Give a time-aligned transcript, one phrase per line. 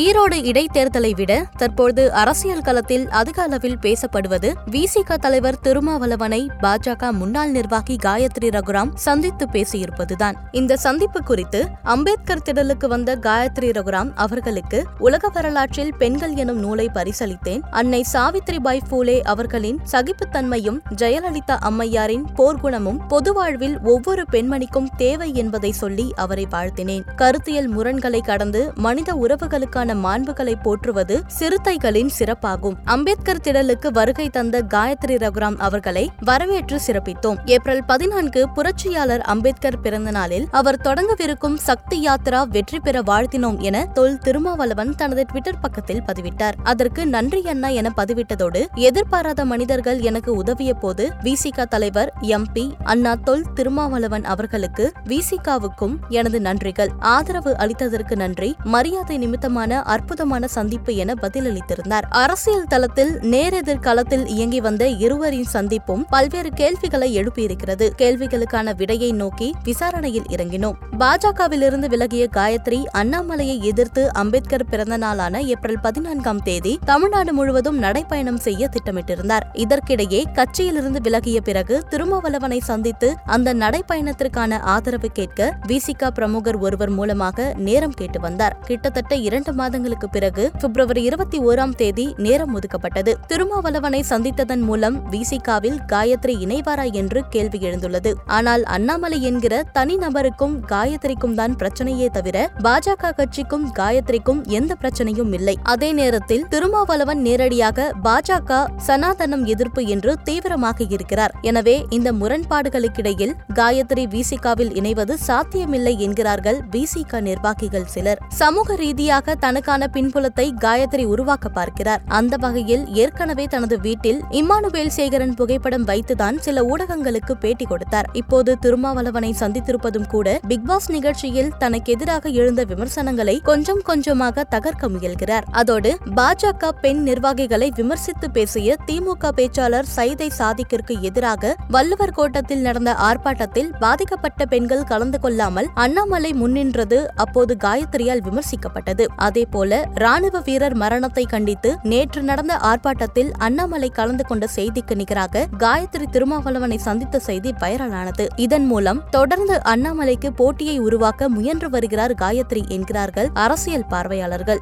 [0.00, 7.96] ஈரோடு இடைத்தேர்தலை விட தற்போது அரசியல் களத்தில் அதிக அளவில் பேசப்படுவது விசிக தலைவர் திருமாவளவனை பாஜக முன்னாள் நிர்வாகி
[8.04, 10.32] காயத்ரி ரகுராம் சந்தித்து பேசியிருப்பதுதான்.
[10.52, 17.60] இந்த சந்திப்பு குறித்து அம்பேத்கர் திடலுக்கு வந்த காயத்ரி ரகுராம் அவர்களுக்கு உலக வரலாற்றில் பெண்கள் எனும் நூலை பரிசளித்தேன்.
[17.70, 26.12] அன்னை சாவித்ரிபாய் பூலே அவர்களின் சகிப்புத்தன்மையும் ஜெயலலிதா அம்மையாரின் போர்க்குணமும் பொது வாழ்வில் ஒவ்வொரு பெண்மணிக்கும் தேவை என்பதை சொல்லி
[26.16, 27.02] அவரை வாழ்த்தினேன்.
[27.16, 32.74] கருத்தியல் முரண்களை கடந்து மனித உறவுகளுக்கான மாண்புகளை போற்றுவது சிறுத்தைகளின் சிறப்பாகும்.
[32.84, 37.36] அம்பேத்கர் திடலுக்கு வருகை தந்த காயத்ரி ரகுராம் அவர்களை வரவேற்று சிறப்பித்தோம்.
[37.44, 44.18] ஏப்ரல் பதினான்கு புரட்சியாளர் அம்பேத்கர் பிறந்த நாளில் அவர் தொடங்கவிருக்கும் சக்தி யாத்ரா வெற்றி பெற வாழ்த்தினோம் என தொல்
[44.18, 46.54] திருமாவளவன் தனது ட்விட்டர் பக்கத்தில் பதிவிட்டார்.
[46.62, 53.44] அதற்கு நன்றி அண்ணா என பதிவிட்டதோடு எதிர்பாராத மனிதர்கள் எனக்கு உதவிய போது விசிக தலைவர் எம்பி அண்ணா தொல்
[53.54, 56.88] திருமாவளவன் அவர்களுக்கு விசிகாவுக்கும் எனது நன்றிகள்.
[56.98, 58.56] ஆதரவு அளித்ததற்கு நன்றி.
[58.64, 62.02] மரியாதை நிமித்தமான அற்புதமான சந்திப்பு என பதிலளித்திருந்தார்.
[62.08, 67.90] அரசியல் தளத்தில் நேரெதிர்காலத்தில் இயங்கி வந்த இருவரின் சந்திப்பும் பல்வேறு கேள்விகளை எழுப்பியிருக்கிறது.
[67.98, 70.74] கேள்விகளுக்கான விடையை நோக்கி விசாரணையில் இறங்கினோம்.
[71.00, 78.68] பாஜகவிலிருந்து விலகிய காயத்ரி அண்ணாமலையை எதிர்த்து அம்பேத்கர் பிறந்த நாளான ஏப்ரல் பதினான்காம் தேதி தமிழ்நாடு முழுவதும் நடைப்பயணம் செய்ய
[78.68, 79.44] திட்டமிட்டிருந்தார்.
[79.52, 87.96] இதற்கிடையே கட்சியிலிருந்து விலகிய பிறகு திருமாவளவனை சந்தித்து அந்த நடைப்பயணத்திற்கான ஆதரவு கேட்க விசிகா பிரமுகர் ஒருவர் மூலமாக நேரம்
[87.96, 88.56] கேட்டு வந்தார்.
[88.60, 93.14] கிட்டத்தட்ட இரண்டு மாதங்களுக்கு பிறகு பிப்ரவரி இருபத்தி ஓராம் தேதி நேரம் ஒதுக்கப்பட்டது.
[93.26, 98.12] திருமாவளவனை சந்தித்ததன் மூலம் விசிகாவில் காயத்ரி இணைவாரா என்று கேள்வி எழுந்துள்ளது.
[98.26, 105.54] ஆனால் அண்ணாமலை என்கிற தனிநபருக்கும் காயத்ரிக்கும் தான் பிரச்சனையே தவிர பாஜக கட்சிக்கும் காயத்ரிக்கும் எந்த பிரச்சனையும் இல்லை.
[105.72, 111.32] அதே நேரத்தில் திருமாவளவன் நேரடியாக பாஜக சனாதனம் எதிர்ப்பு என்று தீவிரமாக இருக்கிறார்.
[111.50, 118.22] எனவே இந்த முரண்பாடுகளுக்கிடையில் காயத்ரி விசிகாவில் இணைவது சாத்தியமில்லை என்கிறார்கள் விசிக நிர்வாகிகள் சிலர்.
[118.40, 122.04] சமூக ரீதியாக தனக்கான பின்புலத்தை காயத்ரி உருவாக்க பார்க்கிறார்.
[122.20, 128.10] அந்த வகையில் ஏற்கனவே தனது வீட்டில் இம்மானுவேல் சேகரன் புகைப்படம் வைத்துதான் சில ஊடகங்களுக்கு பேட்டி கொடுத்தார்.
[128.22, 135.44] இப்போது திருமாவளவனை சந்தித்திருப்பதும் கூட பிக்பாஸ் நிகழ்ச்சியில் தனக்கு எதிராக எழுந்த விமர்சனங்களை கொஞ்சம் கொஞ்சமாக தகர்க்க முயல்கிறார்.
[135.50, 143.70] அதோடு பாஜக பெண் நிர்வாகிகளை விமர்சித்து பேசிய திமுக பேச்சாளர் சைதை சாதிக்கிற்கு எதிராக வள்ளுவர் கோட்டத்தில் நடந்த ஆர்ப்பாட்டத்தில்
[143.78, 149.06] பாதிக்கப்பட்ட பெண்கள் கலந்து கொள்ளாமல் அண்ணாமலை முன்னின்றது அப்போது காயத்ரியால் விமர்சிக்கப்பட்டது.
[149.16, 156.76] அதேபோல ராணுவ வீரர் மரணத்தை கண்டித்து நேற்று நடந்த ஆர்ப்பாட்டத்தில் அண்ணாமலை கலந்து கொண்ட செய்திக்கு நிகராக காயத்ரி திருமாவளவனை
[156.76, 158.26] சந்தித்த செய்தி வைரலானது.
[158.36, 160.32] இதன் மூலம் தொடர்ந்து அண்ணாமலைக்கு
[160.66, 164.60] போட்டியை உருவாக்க முயன்று வருகிறார் காயத்ரி என்கிறார்கள் அரசியல் பார்வையாளர்கள்.